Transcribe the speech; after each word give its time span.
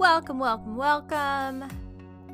Welcome, 0.00 0.38
welcome, 0.38 0.76
welcome, 0.76 1.68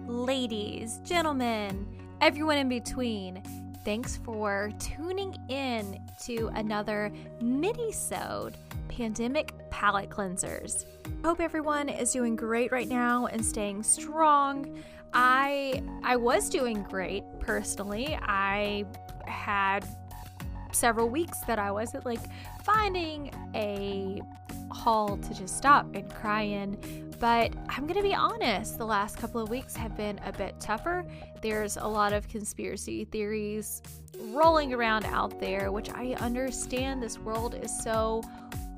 ladies, 0.06 1.00
gentlemen, 1.04 1.84
everyone 2.20 2.58
in 2.58 2.68
between. 2.68 3.42
Thanks 3.84 4.18
for 4.18 4.70
tuning 4.78 5.36
in 5.48 6.00
to 6.26 6.48
another 6.54 7.10
mini-sode 7.40 8.56
pandemic 8.86 9.52
palate 9.70 10.10
cleansers. 10.10 10.84
Hope 11.24 11.40
everyone 11.40 11.88
is 11.88 12.12
doing 12.12 12.36
great 12.36 12.70
right 12.70 12.86
now 12.86 13.26
and 13.26 13.44
staying 13.44 13.82
strong. 13.82 14.80
I 15.12 15.82
I 16.04 16.14
was 16.14 16.48
doing 16.48 16.84
great 16.84 17.24
personally. 17.40 18.16
I 18.22 18.84
had 19.26 19.84
several 20.70 21.08
weeks 21.08 21.40
that 21.48 21.58
I 21.58 21.72
wasn't 21.72 22.06
like 22.06 22.20
finding 22.62 23.32
a 23.56 24.22
hall 24.70 25.16
to 25.16 25.34
just 25.34 25.56
stop 25.56 25.92
and 25.94 26.08
cry 26.14 26.42
in. 26.42 27.05
But 27.18 27.54
I'm 27.68 27.86
going 27.86 27.96
to 27.96 28.02
be 28.02 28.14
honest, 28.14 28.78
the 28.78 28.86
last 28.86 29.16
couple 29.16 29.40
of 29.40 29.48
weeks 29.48 29.74
have 29.76 29.96
been 29.96 30.20
a 30.24 30.32
bit 30.32 30.58
tougher. 30.60 31.04
There's 31.40 31.76
a 31.76 31.86
lot 31.86 32.12
of 32.12 32.28
conspiracy 32.28 33.04
theories 33.06 33.82
rolling 34.18 34.74
around 34.74 35.04
out 35.06 35.40
there, 35.40 35.72
which 35.72 35.90
I 35.90 36.14
understand 36.20 37.02
this 37.02 37.18
world 37.18 37.54
is 37.54 37.82
so 37.82 38.22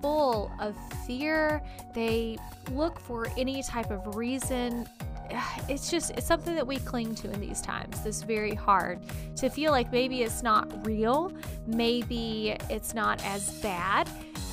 full 0.01 0.53
of 0.61 0.77
fear. 1.07 1.63
They 1.95 2.39
look 2.71 3.01
for 3.01 3.27
any 3.37 3.63
type 3.63 3.91
of 3.91 4.15
reason 4.15 4.89
it's 5.69 5.91
just 5.91 6.11
it's 6.13 6.27
something 6.27 6.55
that 6.55 6.67
we 6.67 6.79
cling 6.79 7.15
to 7.15 7.31
in 7.31 7.41
these 7.41 7.61
times 7.61 8.03
this 8.03 8.23
very 8.23 8.55
hard 8.55 9.01
to 9.37 9.49
feel 9.49 9.73
like 9.73 9.91
maybe 9.93 10.23
it's 10.23 10.43
not 10.43 10.87
real 10.87 11.33
maybe 11.67 12.57
it's 12.71 12.95
not 12.95 13.23
as 13.25 13.51
bad 13.61 14.09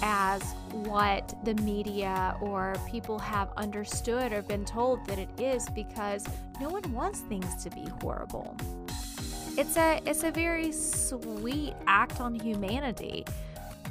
as 0.07 0.43
what 0.71 1.33
the 1.43 1.55
media 1.55 2.37
or 2.39 2.75
people 2.87 3.17
have 3.17 3.49
understood 3.57 4.31
or 4.31 4.43
been 4.43 4.63
told 4.63 5.03
that 5.07 5.17
it 5.17 5.29
is 5.39 5.67
because 5.71 6.23
no 6.61 6.69
one 6.69 6.93
wants 6.93 7.21
things 7.21 7.63
to 7.63 7.71
be 7.71 7.85
horrible. 8.01 8.55
It's 9.57 9.77
a 9.77 9.99
it's 10.05 10.23
a 10.23 10.29
very 10.29 10.71
sweet 10.71 11.73
act 11.87 12.21
on 12.21 12.35
humanity 12.35 13.25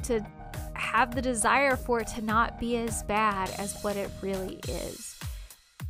to 0.03 0.25
have 0.73 1.13
the 1.13 1.21
desire 1.21 1.75
for 1.75 1.99
it 1.99 2.07
to 2.07 2.21
not 2.21 2.59
be 2.59 2.77
as 2.77 3.03
bad 3.03 3.49
as 3.57 3.81
what 3.83 3.97
it 3.97 4.09
really 4.21 4.59
is. 4.69 5.15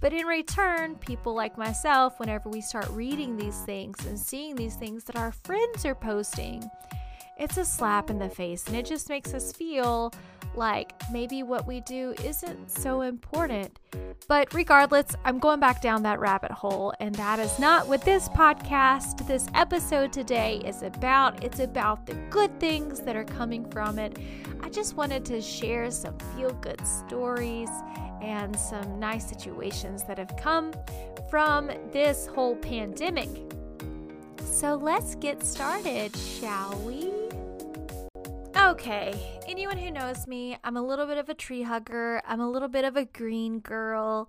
But 0.02 0.12
in 0.12 0.26
return, 0.26 0.96
people 0.96 1.36
like 1.36 1.58
myself, 1.58 2.20
whenever 2.20 2.50
we 2.50 2.62
start 2.62 2.90
reading 2.90 3.38
these 3.38 3.60
things 3.62 4.06
and 4.06 4.20
seeing 4.20 4.56
these 4.56 4.76
things 4.76 5.04
that 5.06 5.16
our 5.16 5.32
friends 5.32 5.86
are 5.86 5.96
posting, 5.96 6.68
it's 7.38 7.58
a 7.58 7.66
slap 7.66 8.10
in 8.10 8.20
the 8.20 8.30
face 8.30 8.68
and 8.68 8.76
it 8.76 8.86
just 8.86 9.10
makes 9.10 9.34
us 9.34 9.52
feel 9.52 10.14
like 10.56 10.94
maybe 11.12 11.44
what 11.44 11.68
we 11.68 11.82
do 11.82 12.14
isn't 12.24 12.72
so 12.72 13.02
important. 13.02 13.80
But 14.28 14.54
regardless, 14.54 15.08
I'm 15.24 15.40
going 15.40 15.60
back 15.60 15.82
down 15.82 16.04
that 16.04 16.20
rabbit 16.20 16.52
hole, 16.52 16.94
and 17.00 17.14
that 17.16 17.40
is 17.40 17.60
not 17.60 17.88
what 17.88 18.02
this 18.02 18.30
podcast, 18.30 19.28
this 19.28 19.48
episode 19.54 20.12
today 20.12 20.62
is 20.66 20.82
about. 20.82 21.44
It's 21.44 21.60
about 21.60 22.06
the 22.06 22.16
good 22.30 22.58
things 22.60 23.02
that 23.02 23.16
are 23.16 23.26
coming 23.26 23.70
from 23.70 24.00
it. 24.00 24.18
I 24.62 24.70
just 24.70 24.96
wanted 24.96 25.26
to 25.26 25.42
share 25.42 25.92
some 25.92 26.18
feel 26.36 26.54
good 26.54 26.86
stories 26.88 27.70
and 28.22 28.58
some 28.58 29.00
nice 29.00 29.28
situations 29.28 30.04
that 30.06 30.18
have 30.18 30.36
come 30.38 30.74
from 31.30 31.70
this 31.92 32.28
whole 32.28 32.56
pandemic. 32.56 33.30
So 34.44 34.76
let's 34.76 35.16
get 35.16 35.44
started, 35.44 36.16
shall 36.16 36.80
we? 36.80 37.15
Okay, 38.66 39.14
anyone 39.48 39.78
who 39.78 39.92
knows 39.92 40.26
me, 40.26 40.58
I'm 40.64 40.76
a 40.76 40.82
little 40.82 41.06
bit 41.06 41.20
of 41.20 41.30
a 41.30 41.36
tree 41.36 41.62
hugger, 41.62 42.20
I'm 42.26 42.42
a 42.42 42.50
little 42.50 42.68
bit 42.68 42.84
of 42.84 42.98
a 42.98 43.06
green 43.06 43.60
girl. 43.60 44.28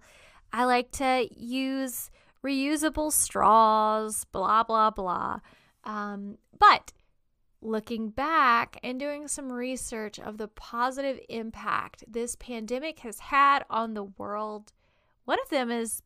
I 0.52 0.64
like 0.64 0.90
to 0.92 1.26
use 1.34 2.10
reusable 2.44 3.10
straws, 3.10 4.26
blah, 4.32 4.62
blah, 4.62 4.90
blah. 4.90 5.40
Um, 5.84 6.36
but 6.58 6.92
looking 7.62 8.10
back 8.10 8.78
and 8.82 9.00
doing 9.00 9.26
some 9.26 9.50
research 9.50 10.20
of 10.20 10.36
the 10.36 10.48
positive 10.48 11.18
impact 11.30 12.04
this 12.06 12.36
pandemic 12.36 12.98
has 12.98 13.18
had 13.18 13.64
on 13.70 13.94
the 13.94 14.04
world, 14.04 14.74
one 15.24 15.38
of 15.42 15.48
them 15.48 15.70
is 15.70 16.02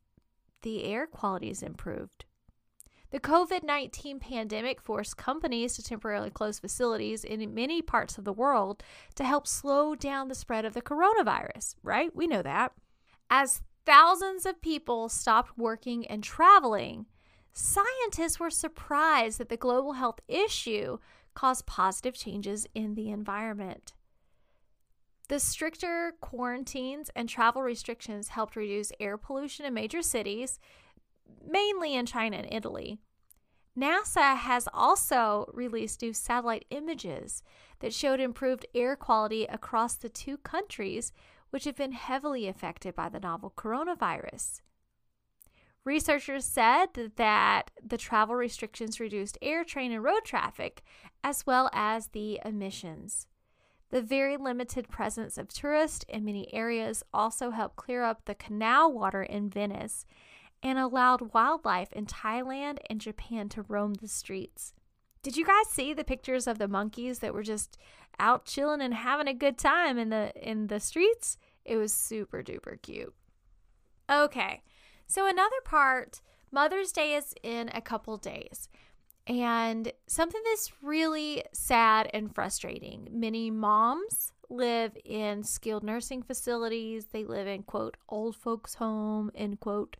the 0.62 0.84
air 0.84 1.08
quality 1.08 1.50
is 1.50 1.64
improved. 1.64 2.26
The 3.10 3.20
COVID 3.20 3.64
19 3.64 4.20
pandemic 4.20 4.80
forced 4.80 5.16
companies 5.16 5.74
to 5.74 5.82
temporarily 5.82 6.30
close 6.30 6.60
facilities 6.60 7.24
in 7.24 7.54
many 7.54 7.82
parts 7.82 8.18
of 8.18 8.24
the 8.24 8.32
world 8.32 8.82
to 9.16 9.24
help 9.24 9.48
slow 9.48 9.96
down 9.96 10.28
the 10.28 10.34
spread 10.34 10.64
of 10.64 10.74
the 10.74 10.82
coronavirus, 10.82 11.74
right? 11.82 12.14
We 12.14 12.28
know 12.28 12.42
that. 12.42 12.72
As 13.28 13.62
thousands 13.84 14.46
of 14.46 14.62
people 14.62 15.08
stopped 15.08 15.58
working 15.58 16.06
and 16.06 16.22
traveling, 16.22 17.06
scientists 17.52 18.38
were 18.38 18.50
surprised 18.50 19.38
that 19.38 19.48
the 19.48 19.56
global 19.56 19.94
health 19.94 20.20
issue 20.28 20.98
caused 21.34 21.66
positive 21.66 22.14
changes 22.14 22.66
in 22.74 22.94
the 22.94 23.10
environment. 23.10 23.92
The 25.28 25.38
stricter 25.38 26.14
quarantines 26.20 27.08
and 27.14 27.28
travel 27.28 27.62
restrictions 27.62 28.28
helped 28.28 28.56
reduce 28.56 28.90
air 28.98 29.16
pollution 29.16 29.64
in 29.64 29.74
major 29.74 30.02
cities, 30.02 30.58
mainly 31.46 31.94
in 31.94 32.06
China 32.06 32.36
and 32.36 32.52
Italy. 32.52 32.98
NASA 33.78 34.36
has 34.36 34.68
also 34.72 35.50
released 35.54 36.02
new 36.02 36.12
satellite 36.12 36.64
images 36.70 37.42
that 37.78 37.94
showed 37.94 38.20
improved 38.20 38.66
air 38.74 38.96
quality 38.96 39.44
across 39.44 39.94
the 39.94 40.08
two 40.08 40.36
countries, 40.38 41.12
which 41.50 41.64
have 41.64 41.76
been 41.76 41.92
heavily 41.92 42.46
affected 42.48 42.94
by 42.94 43.08
the 43.08 43.20
novel 43.20 43.52
coronavirus. 43.56 44.60
Researchers 45.84 46.44
said 46.44 46.88
that 47.16 47.70
the 47.82 47.96
travel 47.96 48.34
restrictions 48.34 49.00
reduced 49.00 49.38
air, 49.40 49.64
train, 49.64 49.92
and 49.92 50.04
road 50.04 50.24
traffic, 50.24 50.82
as 51.24 51.46
well 51.46 51.70
as 51.72 52.08
the 52.08 52.38
emissions. 52.44 53.26
The 53.90 54.02
very 54.02 54.36
limited 54.36 54.88
presence 54.88 55.38
of 55.38 55.48
tourists 55.48 56.04
in 56.08 56.24
many 56.24 56.52
areas 56.54 57.02
also 57.14 57.50
helped 57.50 57.76
clear 57.76 58.04
up 58.04 58.24
the 58.24 58.34
canal 58.34 58.92
water 58.92 59.22
in 59.22 59.48
Venice 59.48 60.04
and 60.62 60.78
allowed 60.78 61.32
wildlife 61.32 61.92
in 61.92 62.06
Thailand 62.06 62.78
and 62.88 63.00
Japan 63.00 63.48
to 63.50 63.62
roam 63.62 63.94
the 63.94 64.08
streets. 64.08 64.74
Did 65.22 65.36
you 65.36 65.44
guys 65.44 65.68
see 65.68 65.92
the 65.92 66.04
pictures 66.04 66.46
of 66.46 66.58
the 66.58 66.68
monkeys 66.68 67.18
that 67.18 67.34
were 67.34 67.42
just 67.42 67.76
out 68.18 68.44
chilling 68.44 68.80
and 68.80 68.94
having 68.94 69.28
a 69.28 69.34
good 69.34 69.58
time 69.58 69.98
in 69.98 70.08
the 70.08 70.32
in 70.36 70.68
the 70.68 70.80
streets? 70.80 71.38
It 71.64 71.76
was 71.76 71.92
super 71.92 72.42
duper 72.42 72.80
cute. 72.80 73.14
Okay. 74.10 74.62
So, 75.06 75.26
another 75.26 75.60
part, 75.64 76.20
Mother's 76.50 76.92
Day 76.92 77.14
is 77.14 77.34
in 77.42 77.70
a 77.74 77.80
couple 77.80 78.16
days. 78.16 78.68
And 79.26 79.92
something 80.06 80.40
that's 80.44 80.72
really 80.82 81.44
sad 81.52 82.10
and 82.12 82.34
frustrating 82.34 83.08
many 83.12 83.50
moms 83.50 84.32
live 84.48 84.96
in 85.04 85.44
skilled 85.44 85.84
nursing 85.84 86.22
facilities, 86.22 87.06
they 87.06 87.24
live 87.24 87.46
in, 87.46 87.62
quote, 87.62 87.96
old 88.08 88.34
folks' 88.34 88.74
home, 88.74 89.30
end 89.34 89.60
quote. 89.60 89.96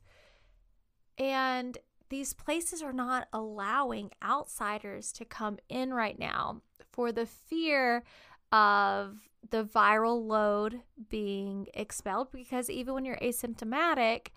And 1.20 1.76
these 2.08 2.32
places 2.32 2.82
are 2.82 2.94
not 2.94 3.28
allowing 3.31 4.10
outsiders 4.25 5.12
to 5.12 5.26
come 5.26 5.58
in 5.69 5.92
right 5.92 6.19
now 6.19 6.62
for 6.91 7.12
the 7.12 7.26
fear 7.26 8.03
of 8.50 9.28
the 9.50 9.62
viral 9.62 10.26
load 10.26 10.81
being 11.10 11.69
expelled 11.75 12.32
because 12.32 12.70
even 12.70 12.94
when 12.94 13.04
you're 13.04 13.19
asymptomatic, 13.19 14.28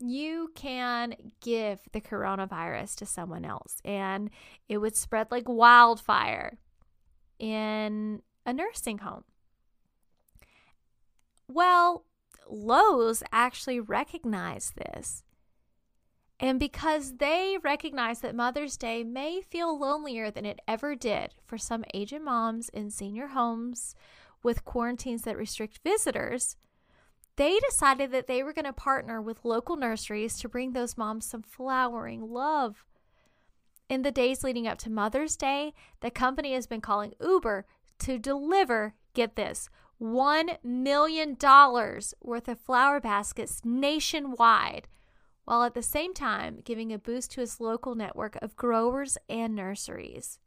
you 0.00 0.50
can 0.56 1.14
give 1.40 1.78
the 1.92 2.00
coronavirus 2.00 2.96
to 2.96 3.06
someone 3.06 3.44
else 3.44 3.76
and 3.84 4.28
it 4.68 4.78
would 4.78 4.96
spread 4.96 5.30
like 5.30 5.48
wildfire 5.48 6.58
in 7.38 8.20
a 8.44 8.52
nursing 8.52 8.98
home. 8.98 9.24
Well, 11.48 12.04
Lowe's 12.50 13.22
actually 13.30 13.78
recognized 13.78 14.74
this. 14.74 15.22
And 16.42 16.58
because 16.58 17.18
they 17.18 17.56
recognize 17.62 18.18
that 18.18 18.34
Mother's 18.34 18.76
Day 18.76 19.04
may 19.04 19.42
feel 19.42 19.78
lonelier 19.78 20.28
than 20.28 20.44
it 20.44 20.58
ever 20.66 20.96
did 20.96 21.34
for 21.46 21.56
some 21.56 21.84
aging 21.94 22.24
moms 22.24 22.68
in 22.70 22.90
senior 22.90 23.28
homes 23.28 23.94
with 24.42 24.64
quarantines 24.64 25.22
that 25.22 25.36
restrict 25.36 25.78
visitors, 25.84 26.56
they 27.36 27.60
decided 27.60 28.10
that 28.10 28.26
they 28.26 28.42
were 28.42 28.52
going 28.52 28.64
to 28.64 28.72
partner 28.72 29.22
with 29.22 29.44
local 29.44 29.76
nurseries 29.76 30.36
to 30.38 30.48
bring 30.48 30.72
those 30.72 30.98
moms 30.98 31.26
some 31.26 31.42
flowering 31.42 32.32
love. 32.32 32.84
In 33.88 34.02
the 34.02 34.10
days 34.10 34.42
leading 34.42 34.66
up 34.66 34.78
to 34.78 34.90
Mother's 34.90 35.36
Day, 35.36 35.72
the 36.00 36.10
company 36.10 36.54
has 36.54 36.66
been 36.66 36.80
calling 36.80 37.14
Uber 37.20 37.66
to 38.00 38.18
deliver, 38.18 38.94
get 39.14 39.36
this, 39.36 39.68
$1 40.02 40.56
million 40.64 41.36
worth 42.20 42.48
of 42.48 42.58
flower 42.58 42.98
baskets 42.98 43.60
nationwide, 43.64 44.88
while 45.44 45.62
at 45.62 45.74
the 45.74 45.82
same 45.82 46.14
time 46.14 46.60
giving 46.64 46.92
a 46.92 46.98
boost 46.98 47.32
to 47.32 47.42
its 47.42 47.60
local 47.60 47.94
network 47.94 48.36
of 48.42 48.56
growers 48.56 49.18
and 49.28 49.54
nurseries. 49.54 50.38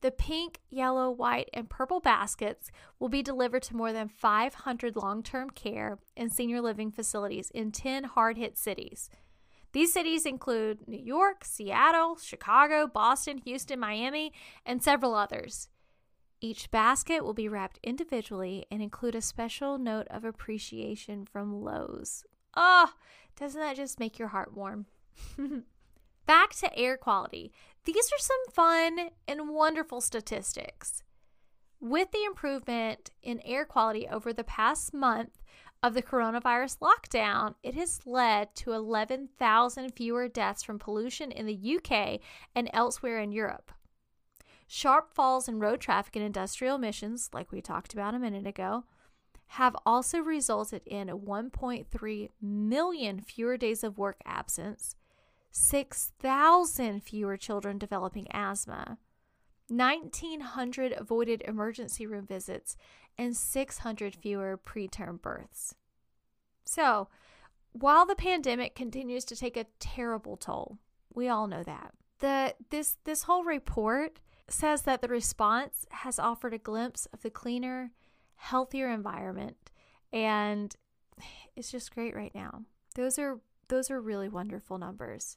The 0.00 0.10
pink, 0.12 0.60
yellow, 0.70 1.10
white, 1.10 1.48
and 1.52 1.68
purple 1.68 1.98
baskets 1.98 2.70
will 3.00 3.08
be 3.08 3.22
delivered 3.22 3.62
to 3.64 3.76
more 3.76 3.92
than 3.92 4.08
500 4.08 4.94
long 4.94 5.22
term 5.22 5.50
care 5.50 5.98
and 6.16 6.32
senior 6.32 6.60
living 6.60 6.92
facilities 6.92 7.50
in 7.50 7.72
10 7.72 8.04
hard 8.04 8.36
hit 8.36 8.56
cities. 8.56 9.10
These 9.72 9.92
cities 9.92 10.24
include 10.24 10.86
New 10.86 11.02
York, 11.02 11.44
Seattle, 11.44 12.16
Chicago, 12.16 12.86
Boston, 12.86 13.38
Houston, 13.38 13.80
Miami, 13.80 14.32
and 14.64 14.82
several 14.82 15.14
others. 15.14 15.68
Each 16.40 16.70
basket 16.70 17.24
will 17.24 17.34
be 17.34 17.48
wrapped 17.48 17.80
individually 17.82 18.64
and 18.70 18.80
include 18.80 19.16
a 19.16 19.20
special 19.20 19.76
note 19.76 20.06
of 20.08 20.24
appreciation 20.24 21.26
from 21.26 21.60
Lowe's. 21.60 22.24
Oh, 22.56 22.92
doesn't 23.38 23.60
that 23.60 23.76
just 23.76 24.00
make 24.00 24.18
your 24.18 24.28
heart 24.28 24.56
warm? 24.56 24.86
Back 26.26 26.54
to 26.56 26.76
air 26.76 26.96
quality. 26.96 27.52
These 27.84 28.10
are 28.12 28.18
some 28.18 28.52
fun 28.52 29.10
and 29.26 29.48
wonderful 29.48 30.00
statistics. 30.00 31.02
With 31.80 32.10
the 32.10 32.24
improvement 32.24 33.10
in 33.22 33.40
air 33.44 33.64
quality 33.64 34.08
over 34.08 34.32
the 34.32 34.44
past 34.44 34.92
month 34.92 35.38
of 35.82 35.94
the 35.94 36.02
coronavirus 36.02 36.78
lockdown, 36.78 37.54
it 37.62 37.74
has 37.76 38.00
led 38.04 38.54
to 38.56 38.72
11,000 38.72 39.90
fewer 39.92 40.28
deaths 40.28 40.64
from 40.64 40.78
pollution 40.78 41.30
in 41.30 41.46
the 41.46 41.76
UK 41.76 42.20
and 42.54 42.68
elsewhere 42.72 43.20
in 43.20 43.30
Europe. 43.30 43.70
Sharp 44.66 45.14
falls 45.14 45.48
in 45.48 45.60
road 45.60 45.80
traffic 45.80 46.16
and 46.16 46.24
industrial 46.24 46.76
emissions, 46.76 47.30
like 47.32 47.52
we 47.52 47.62
talked 47.62 47.94
about 47.94 48.14
a 48.14 48.18
minute 48.18 48.46
ago, 48.46 48.84
have 49.52 49.74
also 49.86 50.18
resulted 50.18 50.82
in 50.86 51.08
1.3 51.08 52.28
million 52.40 53.20
fewer 53.20 53.56
days 53.56 53.82
of 53.82 53.98
work 53.98 54.20
absence, 54.24 54.94
6,000 55.50 57.02
fewer 57.02 57.36
children 57.36 57.78
developing 57.78 58.26
asthma, 58.30 58.98
1,900 59.68 60.92
avoided 60.92 61.42
emergency 61.46 62.06
room 62.06 62.26
visits, 62.26 62.76
and 63.16 63.36
600 63.36 64.14
fewer 64.14 64.58
preterm 64.58 65.20
births. 65.20 65.74
So, 66.64 67.08
while 67.72 68.06
the 68.06 68.14
pandemic 68.14 68.74
continues 68.74 69.24
to 69.26 69.36
take 69.36 69.56
a 69.56 69.66
terrible 69.78 70.36
toll, 70.36 70.78
we 71.12 71.28
all 71.28 71.46
know 71.46 71.62
that. 71.62 71.92
The 72.20 72.54
this 72.70 72.96
this 73.04 73.24
whole 73.24 73.44
report 73.44 74.20
says 74.48 74.82
that 74.82 75.02
the 75.02 75.08
response 75.08 75.86
has 75.90 76.18
offered 76.18 76.54
a 76.54 76.58
glimpse 76.58 77.06
of 77.12 77.22
the 77.22 77.30
cleaner, 77.30 77.92
healthier 78.38 78.88
environment 78.88 79.56
and 80.12 80.74
it's 81.56 81.70
just 81.70 81.94
great 81.94 82.14
right 82.14 82.34
now. 82.34 82.62
Those 82.94 83.18
are 83.18 83.40
those 83.68 83.90
are 83.90 84.00
really 84.00 84.28
wonderful 84.28 84.78
numbers. 84.78 85.36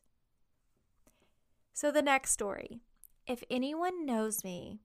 So 1.73 1.91
the 1.91 2.01
next 2.01 2.31
story. 2.31 2.81
If 3.27 3.43
anyone 3.49 4.05
knows 4.05 4.43
me 4.43 4.79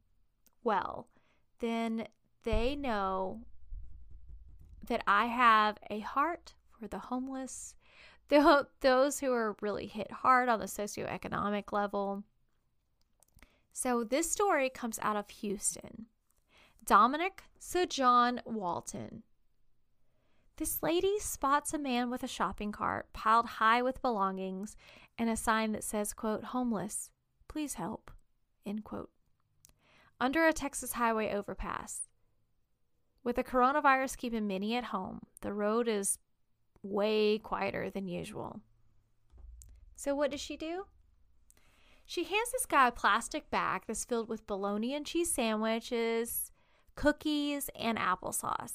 well, 0.65 1.09
then 1.61 2.09
they 2.43 2.75
know 2.75 3.43
that 4.87 5.03
I 5.07 5.27
have 5.27 5.79
a 5.91 6.01
heart 6.01 6.55
for 6.79 6.89
the 6.89 6.99
homeless, 6.99 7.75
those 8.29 9.21
who 9.21 9.33
are 9.33 9.57
really 9.61 9.87
hit 9.87 10.11
hard 10.11 10.49
on 10.49 10.59
the 10.59 10.67
socioeconomic 10.67 11.73
level, 11.73 12.25
so 13.77 14.05
this 14.05 14.31
story 14.31 14.71
comes 14.71 14.99
out 15.03 15.17
of 15.17 15.29
Houston. 15.29 16.07
Dominic 16.87 17.43
Sir 17.59 17.85
John 17.85 18.41
Walton. 18.44 19.25
This 20.56 20.85
lady 20.85 21.19
spots 21.19 21.75
a 21.75 21.79
man 21.79 22.11
with 22.11 22.23
a 22.23 22.29
shopping 22.29 22.71
cart 22.71 23.12
piled 23.12 23.47
high 23.47 23.83
with 23.83 24.00
belongings 24.03 24.77
and 25.19 25.29
a 25.29 25.37
sign 25.37 25.73
that 25.73 25.83
says, 25.83 26.12
quote, 26.12 26.44
homeless, 26.44 27.11
please 27.49 27.75
help, 27.75 28.12
end 28.65 28.85
quote, 28.85 29.11
under 30.21 30.47
a 30.47 30.53
Texas 30.53 30.93
highway 30.93 31.33
overpass. 31.33 32.03
With 33.25 33.35
the 33.35 33.43
coronavirus 33.43 34.17
keeping 34.17 34.47
many 34.47 34.77
at 34.77 34.85
home, 34.85 35.23
the 35.41 35.53
road 35.53 35.88
is 35.88 36.19
way 36.85 37.38
quieter 37.38 37.91
than 37.91 38.06
usual. 38.06 38.61
So, 39.97 40.15
what 40.15 40.31
does 40.31 40.41
she 40.41 40.56
do? 40.56 40.87
She 42.06 42.23
hands 42.23 42.53
this 42.53 42.65
guy 42.65 42.87
a 42.87 42.93
plastic 42.93 43.50
bag 43.50 43.83
that's 43.88 44.05
filled 44.05 44.29
with 44.29 44.47
bologna 44.47 44.94
and 44.94 45.05
cheese 45.05 45.35
sandwiches, 45.35 46.53
cookies, 46.97 47.71
and 47.79 47.99
applesauce. 47.99 48.73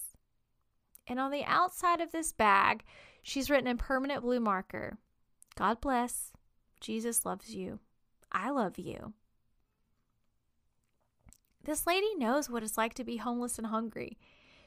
And 1.07 1.19
on 1.19 1.31
the 1.31 1.43
outside 1.43 1.99
of 1.99 2.11
this 2.11 2.31
bag, 2.31 2.83
she's 3.21 3.49
written 3.49 3.67
in 3.67 3.77
permanent 3.77 4.21
blue 4.21 4.39
marker 4.39 4.97
God 5.55 5.81
bless. 5.81 6.31
Jesus 6.79 7.25
loves 7.25 7.53
you. 7.53 7.79
I 8.31 8.49
love 8.49 8.79
you. 8.79 9.13
This 11.63 11.85
lady 11.85 12.15
knows 12.15 12.49
what 12.49 12.63
it's 12.63 12.77
like 12.77 12.93
to 12.95 13.03
be 13.03 13.17
homeless 13.17 13.57
and 13.57 13.67
hungry. 13.67 14.17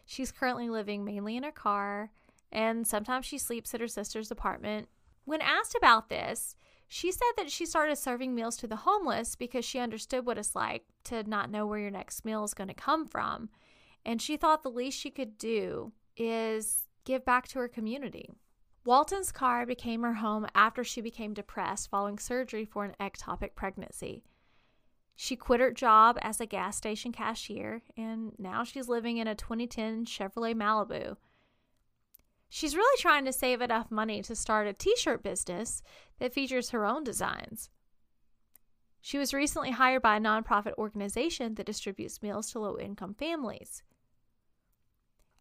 She's 0.06 0.30
currently 0.30 0.68
living 0.68 1.04
mainly 1.04 1.36
in 1.36 1.42
her 1.42 1.50
car, 1.50 2.10
and 2.52 2.86
sometimes 2.86 3.26
she 3.26 3.38
sleeps 3.38 3.74
at 3.74 3.80
her 3.80 3.88
sister's 3.88 4.30
apartment. 4.30 4.88
When 5.24 5.40
asked 5.40 5.74
about 5.74 6.08
this, 6.08 6.54
she 6.94 7.10
said 7.10 7.32
that 7.36 7.50
she 7.50 7.66
started 7.66 7.96
serving 7.96 8.36
meals 8.36 8.56
to 8.56 8.68
the 8.68 8.76
homeless 8.76 9.34
because 9.34 9.64
she 9.64 9.80
understood 9.80 10.24
what 10.24 10.38
it's 10.38 10.54
like 10.54 10.84
to 11.02 11.28
not 11.28 11.50
know 11.50 11.66
where 11.66 11.80
your 11.80 11.90
next 11.90 12.24
meal 12.24 12.44
is 12.44 12.54
going 12.54 12.68
to 12.68 12.74
come 12.74 13.04
from. 13.04 13.48
And 14.06 14.22
she 14.22 14.36
thought 14.36 14.62
the 14.62 14.70
least 14.70 14.96
she 14.96 15.10
could 15.10 15.36
do 15.36 15.90
is 16.16 16.84
give 17.04 17.24
back 17.24 17.48
to 17.48 17.58
her 17.58 17.66
community. 17.66 18.30
Walton's 18.84 19.32
car 19.32 19.66
became 19.66 20.02
her 20.02 20.14
home 20.14 20.46
after 20.54 20.84
she 20.84 21.00
became 21.00 21.34
depressed 21.34 21.90
following 21.90 22.16
surgery 22.16 22.64
for 22.64 22.84
an 22.84 22.94
ectopic 23.00 23.56
pregnancy. 23.56 24.22
She 25.16 25.34
quit 25.34 25.58
her 25.58 25.72
job 25.72 26.16
as 26.22 26.40
a 26.40 26.46
gas 26.46 26.76
station 26.76 27.10
cashier, 27.10 27.82
and 27.96 28.34
now 28.38 28.62
she's 28.62 28.88
living 28.88 29.16
in 29.16 29.26
a 29.26 29.34
2010 29.34 30.04
Chevrolet 30.04 30.54
Malibu 30.54 31.16
She's 32.54 32.76
really 32.76 32.96
trying 33.00 33.24
to 33.24 33.32
save 33.32 33.60
enough 33.60 33.90
money 33.90 34.22
to 34.22 34.36
start 34.36 34.68
a 34.68 34.72
t 34.72 34.94
shirt 34.96 35.24
business 35.24 35.82
that 36.20 36.32
features 36.32 36.70
her 36.70 36.86
own 36.86 37.02
designs. 37.02 37.68
She 39.00 39.18
was 39.18 39.34
recently 39.34 39.72
hired 39.72 40.02
by 40.02 40.18
a 40.18 40.20
nonprofit 40.20 40.74
organization 40.78 41.56
that 41.56 41.66
distributes 41.66 42.22
meals 42.22 42.52
to 42.52 42.60
low 42.60 42.78
income 42.78 43.14
families. 43.14 43.82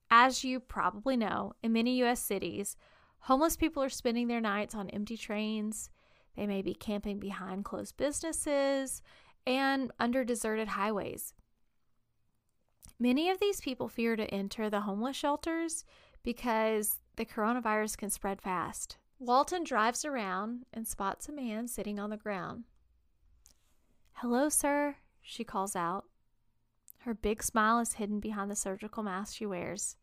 As 0.09 0.43
you 0.43 0.59
probably 0.59 1.15
know, 1.15 1.53
in 1.61 1.71
many 1.71 1.97
U.S. 1.97 2.19
cities, 2.19 2.77
homeless 3.19 3.57
people 3.57 3.83
are 3.83 3.89
spending 3.89 4.27
their 4.27 4.41
nights 4.41 4.73
on 4.73 4.89
empty 4.89 5.15
trains. 5.15 5.91
They 6.35 6.47
may 6.47 6.63
be 6.63 6.73
camping 6.73 7.19
behind 7.19 7.63
closed 7.63 7.95
businesses 7.95 9.03
and 9.45 9.91
under 9.99 10.23
deserted 10.23 10.69
highways. 10.69 11.35
Many 12.97 13.29
of 13.29 13.39
these 13.39 13.61
people 13.61 13.87
fear 13.87 14.15
to 14.15 14.33
enter 14.33 14.67
the 14.67 14.81
homeless 14.81 15.15
shelters 15.15 15.85
because 16.23 16.99
the 17.15 17.25
coronavirus 17.25 17.97
can 17.97 18.09
spread 18.09 18.41
fast. 18.41 18.97
Walton 19.19 19.63
drives 19.63 20.03
around 20.03 20.65
and 20.73 20.87
spots 20.87 21.29
a 21.29 21.31
man 21.31 21.67
sitting 21.67 21.99
on 21.99 22.09
the 22.09 22.17
ground. 22.17 22.65
Hello, 24.13 24.49
sir, 24.49 24.95
she 25.21 25.43
calls 25.43 25.75
out. 25.75 26.05
Her 26.99 27.13
big 27.13 27.43
smile 27.43 27.79
is 27.79 27.93
hidden 27.93 28.19
behind 28.19 28.49
the 28.49 28.55
surgical 28.55 29.03
mask 29.03 29.35
she 29.35 29.45
wears. 29.45 29.97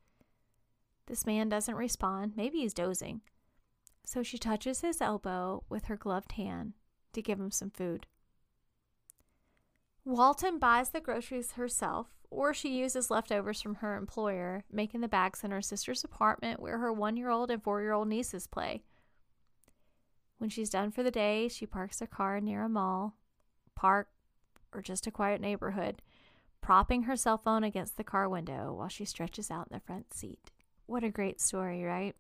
This 1.07 1.27
man 1.27 1.49
doesn't 1.49 1.75
respond. 1.75 2.35
Maybe 2.37 2.59
he's 2.59 2.75
dozing. 2.75 3.23
So 4.05 4.23
she 4.23 4.39
touches 4.39 4.81
his 4.81 5.01
elbow 5.01 5.65
with 5.69 5.87
her 5.87 5.97
gloved 5.97 6.33
hand 6.33 6.75
to 7.13 7.23
give 7.23 7.41
him 7.41 7.51
some 7.51 7.71
food. 7.71 8.07
Walton 10.05 10.59
buys 10.59 10.91
the 10.91 11.01
groceries 11.01 11.53
herself, 11.53 12.09
or 12.31 12.55
she 12.55 12.79
uses 12.79 13.11
leftovers 13.11 13.61
from 13.61 13.77
her 13.77 13.97
employer, 13.97 14.65
making 14.71 15.01
the 15.01 15.09
bags 15.09 15.43
in 15.43 15.51
her 15.51 15.61
sister's 15.61 16.05
apartment 16.05 16.61
where 16.61 16.79
her 16.79 16.93
one 16.93 17.17
year 17.17 17.29
old 17.29 17.51
and 17.51 17.63
four 17.63 17.83
year 17.83 17.93
old 17.93 18.09
nieces 18.09 18.47
play. 18.47 18.83
When 20.39 20.49
she's 20.49 20.71
done 20.71 20.91
for 20.91 21.03
the 21.03 21.11
day, 21.11 21.49
she 21.49 21.67
parks 21.67 22.01
her 22.01 22.07
car 22.07 22.41
near 22.41 22.63
a 22.63 22.69
mall, 22.69 23.17
park, 23.75 24.09
or 24.73 24.81
just 24.81 25.07
a 25.07 25.11
quiet 25.11 25.41
neighborhood, 25.41 26.01
propping 26.61 27.03
her 27.03 27.17
cell 27.17 27.37
phone 27.37 27.65
against 27.65 27.97
the 27.97 28.05
car 28.05 28.29
window 28.29 28.73
while 28.73 28.89
she 28.89 29.05
stretches 29.05 29.51
out 29.51 29.69
in 29.71 29.77
the 29.77 29.81
front 29.81 30.15
seat. 30.15 30.51
What 30.87 31.05
a 31.05 31.11
great 31.11 31.41
story, 31.41 31.83
right? 31.83 32.15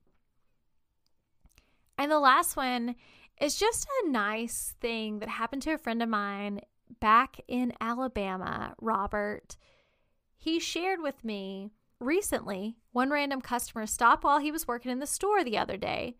And 1.96 2.10
the 2.10 2.18
last 2.18 2.56
one 2.56 2.96
is 3.40 3.56
just 3.56 3.86
a 4.04 4.10
nice 4.10 4.74
thing 4.80 5.20
that 5.20 5.28
happened 5.28 5.62
to 5.62 5.72
a 5.72 5.78
friend 5.78 6.02
of 6.02 6.08
mine 6.08 6.60
back 7.00 7.40
in 7.48 7.72
Alabama, 7.80 8.74
Robert. 8.80 9.56
He 10.40 10.59
shared 10.59 11.00
with 11.00 11.25
me 11.25 11.70
recently 12.00 12.78
one 12.90 13.11
random 13.11 13.40
customer 13.40 13.87
stopped 13.87 14.25
while 14.25 14.40
he 14.40 14.50
was 14.50 14.66
working 14.66 14.90
in 14.90 14.99
the 14.99 15.06
store 15.06 15.44
the 15.44 15.59
other 15.59 15.76
day 15.76 16.16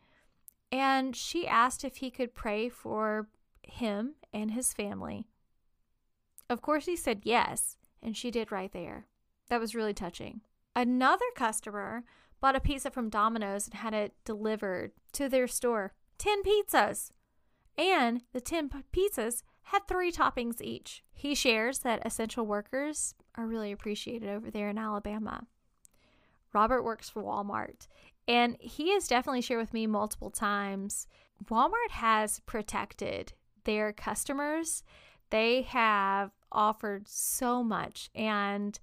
and 0.73 1.17
she 1.17 1.47
asked 1.47 1.85
if 1.85 1.97
he 1.97 2.11
could 2.11 2.35
pray 2.35 2.69
for 2.69 3.29
him 3.63 4.15
and 4.33 4.53
his 4.53 4.73
family. 4.73 5.27
Of 6.49 6.63
course, 6.63 6.87
he 6.87 6.97
said 6.97 7.21
yes, 7.25 7.77
and 8.03 8.17
she 8.17 8.31
did 8.31 8.53
right 8.53 8.73
there. 8.73 9.07
That 9.49 9.61
was 9.61 9.75
really 9.75 9.95
touching. 9.95 10.43
Another 10.75 11.25
customer 11.35 12.05
bought 12.41 12.57
a 12.57 12.61
pizza 12.61 12.91
from 12.91 13.11
Domino's 13.11 13.67
and 13.67 13.75
had 13.75 13.95
it 13.95 14.15
delivered 14.25 14.93
to 15.13 15.29
their 15.29 15.49
store. 15.49 15.93
10 16.19 16.43
pizzas. 16.43 17.11
And 17.77 18.23
the 18.33 18.41
10 18.41 18.71
pizzas 18.93 19.43
had 19.71 19.87
three 19.87 20.13
toppings 20.13 20.61
each. 20.61 21.03
He 21.13 21.35
shares 21.35 21.81
that 21.81 22.05
essential 22.05 22.47
workers 22.47 23.15
are 23.37 23.47
really 23.47 23.73
appreciated 23.73 24.29
over 24.29 24.51
there 24.51 24.69
in 24.69 24.79
Alabama. 24.79 25.47
Robert 26.53 26.83
works 26.83 27.09
for 27.09 27.23
Walmart, 27.23 27.87
and 28.27 28.57
he 28.61 28.93
has 28.93 29.07
definitely 29.07 29.43
shared 29.43 29.61
with 29.61 29.73
me 29.73 29.87
multiple 29.87 30.31
times 30.31 31.07
Walmart 31.49 31.91
has 31.91 32.41
protected 32.41 33.33
their 33.65 33.93
customers. 33.93 34.83
They 35.31 35.63
have 35.63 36.33
offered 36.53 37.09
so 37.09 37.63
much, 37.63 38.11
and 38.15 38.79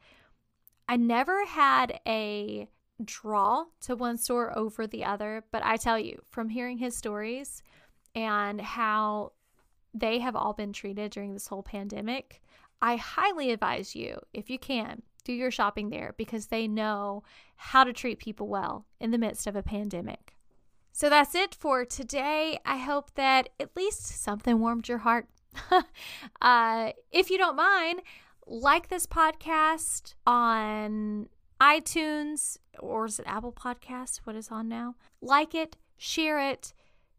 I 0.87 0.97
never 0.97 1.45
had 1.45 1.99
a 2.07 2.69
draw 3.03 3.65
to 3.81 3.95
one 3.95 4.17
store 4.17 4.57
over 4.57 4.87
the 4.87 5.03
other, 5.05 5.43
but 5.51 5.63
I 5.63 5.77
tell 5.77 5.99
you, 5.99 6.21
from 6.25 6.49
hearing 6.49 6.77
his 6.77 6.95
stories 6.95 7.61
and 8.15 8.59
how 8.59 9.33
they 9.99 10.19
have 10.19 10.35
all 10.35 10.53
been 10.53 10.73
treated 10.73 11.11
during 11.11 11.33
this 11.33 11.47
whole 11.47 11.63
pandemic, 11.63 12.41
I 12.81 12.95
highly 12.95 13.51
advise 13.51 13.95
you, 13.95 14.19
if 14.33 14.49
you 14.49 14.59
can, 14.59 15.01
do 15.23 15.33
your 15.33 15.51
shopping 15.51 15.89
there 15.89 16.13
because 16.17 16.47
they 16.47 16.67
know 16.67 17.23
how 17.55 17.83
to 17.83 17.93
treat 17.93 18.19
people 18.19 18.47
well 18.47 18.85
in 18.99 19.11
the 19.11 19.17
midst 19.17 19.47
of 19.47 19.55
a 19.55 19.63
pandemic. 19.63 20.35
So 20.91 21.09
that's 21.09 21.35
it 21.35 21.53
for 21.53 21.85
today. 21.85 22.59
I 22.65 22.77
hope 22.77 23.13
that 23.15 23.49
at 23.59 23.75
least 23.75 24.05
something 24.07 24.59
warmed 24.59 24.87
your 24.87 24.99
heart. 24.99 25.27
uh, 26.41 26.91
if 27.11 27.29
you 27.29 27.37
don't 27.37 27.55
mind, 27.55 28.01
like 28.45 28.89
this 28.89 29.05
podcast 29.05 30.13
on 30.25 31.27
iTunes 31.59 32.57
or 32.79 33.05
is 33.05 33.19
it 33.19 33.27
Apple 33.27 33.51
Podcasts? 33.51 34.21
What 34.23 34.35
is 34.35 34.49
on 34.49 34.69
now? 34.69 34.95
Like 35.21 35.53
it, 35.53 35.75
share 35.97 36.39
it, 36.39 36.73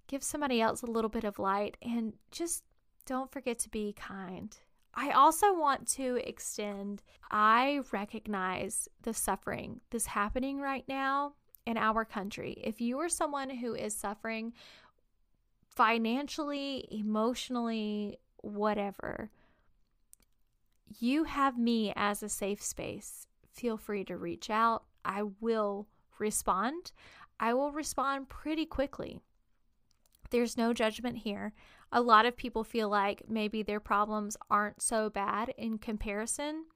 give 0.06 0.22
somebody 0.22 0.60
else 0.60 0.82
a 0.82 0.86
little 0.86 1.10
bit 1.10 1.24
of 1.24 1.38
light, 1.38 1.76
and 1.82 2.14
just 2.30 2.64
don't 3.08 3.32
forget 3.32 3.58
to 3.60 3.70
be 3.70 3.94
kind. 3.94 4.54
I 4.92 5.10
also 5.12 5.54
want 5.54 5.88
to 5.92 6.20
extend, 6.28 7.02
I 7.30 7.80
recognize 7.90 8.86
the 9.02 9.14
suffering 9.14 9.80
that's 9.90 10.06
happening 10.06 10.60
right 10.60 10.84
now 10.86 11.32
in 11.64 11.78
our 11.78 12.04
country. 12.04 12.60
If 12.62 12.82
you 12.82 12.98
are 12.98 13.08
someone 13.08 13.48
who 13.48 13.74
is 13.74 13.96
suffering 13.96 14.52
financially, 15.74 16.86
emotionally, 16.90 18.18
whatever, 18.42 19.30
you 20.98 21.24
have 21.24 21.58
me 21.58 21.94
as 21.96 22.22
a 22.22 22.28
safe 22.28 22.62
space. 22.62 23.26
Feel 23.54 23.78
free 23.78 24.04
to 24.04 24.18
reach 24.18 24.50
out. 24.50 24.84
I 25.04 25.22
will 25.40 25.86
respond. 26.18 26.92
I 27.40 27.54
will 27.54 27.72
respond 27.72 28.28
pretty 28.28 28.66
quickly. 28.66 29.20
There's 30.30 30.58
no 30.58 30.74
judgment 30.74 31.18
here. 31.18 31.54
A 31.90 32.02
lot 32.02 32.26
of 32.26 32.36
people 32.36 32.64
feel 32.64 32.88
like 32.88 33.22
maybe 33.28 33.62
their 33.62 33.80
problems 33.80 34.36
aren't 34.50 34.82
so 34.82 35.08
bad 35.08 35.54
in 35.56 35.78
comparison, 35.78 36.66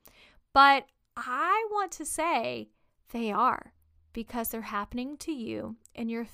but 0.54 0.86
I 1.16 1.66
want 1.70 1.92
to 1.92 2.06
say 2.06 2.70
they 3.12 3.30
are 3.30 3.74
because 4.12 4.48
they're 4.48 4.62
happening 4.62 5.16
to 5.18 5.32
you 5.32 5.76
and 5.94 6.10
your 6.10 6.26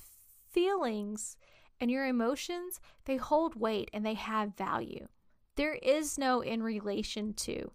feelings 0.49 1.35
and 1.81 1.91
your 1.91 2.05
emotions, 2.05 2.79
they 3.05 3.17
hold 3.17 3.55
weight 3.55 3.89
and 3.93 4.05
they 4.05 4.13
have 4.13 4.55
value. 4.55 5.07
There 5.55 5.75
is 5.75 6.17
no 6.17 6.41
in 6.41 6.63
relation 6.63 7.33
to. 7.33 7.71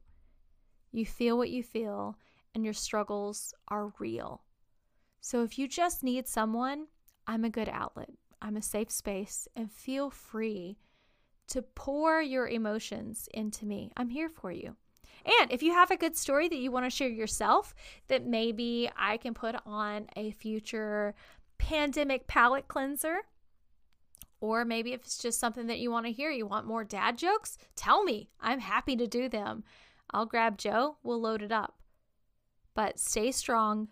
You 0.92 1.04
feel 1.04 1.36
what 1.36 1.50
you 1.50 1.62
feel 1.62 2.16
and 2.54 2.64
your 2.64 2.74
struggles 2.74 3.52
are 3.68 3.92
real. 3.98 4.42
So 5.20 5.42
if 5.42 5.58
you 5.58 5.68
just 5.68 6.02
need 6.02 6.28
someone, 6.28 6.86
I'm 7.26 7.44
a 7.44 7.50
good 7.50 7.68
outlet. 7.68 8.10
I'm 8.40 8.56
a 8.56 8.62
safe 8.62 8.90
space 8.90 9.48
and 9.56 9.72
feel 9.72 10.10
free 10.10 10.78
to 11.48 11.62
pour 11.62 12.20
your 12.20 12.48
emotions 12.48 13.28
into 13.32 13.66
me. 13.66 13.90
I'm 13.96 14.10
here 14.10 14.28
for 14.28 14.50
you. 14.50 14.76
And 15.40 15.50
if 15.50 15.62
you 15.62 15.72
have 15.72 15.90
a 15.90 15.96
good 15.96 16.16
story 16.16 16.48
that 16.48 16.58
you 16.58 16.70
want 16.70 16.84
to 16.86 16.90
share 16.90 17.08
yourself, 17.08 17.74
that 18.08 18.26
maybe 18.26 18.90
I 18.96 19.16
can 19.16 19.32
put 19.32 19.56
on 19.64 20.06
a 20.16 20.32
future 20.32 21.14
pandemic 21.58 22.26
palate 22.26 22.68
cleanser, 22.68 23.18
or 24.40 24.64
maybe 24.64 24.92
if 24.92 25.00
it's 25.02 25.18
just 25.18 25.40
something 25.40 25.66
that 25.68 25.78
you 25.78 25.90
want 25.90 26.04
to 26.04 26.12
hear, 26.12 26.30
you 26.30 26.46
want 26.46 26.66
more 26.66 26.84
dad 26.84 27.16
jokes, 27.16 27.56
tell 27.74 28.04
me. 28.04 28.28
I'm 28.40 28.60
happy 28.60 28.96
to 28.96 29.06
do 29.06 29.28
them. 29.28 29.64
I'll 30.10 30.26
grab 30.26 30.58
Joe, 30.58 30.98
we'll 31.02 31.20
load 31.20 31.40
it 31.40 31.52
up. 31.52 31.78
But 32.74 32.98
stay 32.98 33.32
strong, 33.32 33.88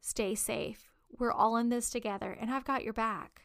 stay 0.00 0.34
safe. 0.34 0.90
We're 1.18 1.32
all 1.32 1.56
in 1.56 1.68
this 1.68 1.90
together, 1.90 2.36
and 2.40 2.50
I've 2.50 2.64
got 2.64 2.84
your 2.84 2.94
back. 2.94 3.42